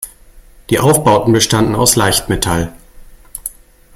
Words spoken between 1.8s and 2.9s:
Leichtmetall.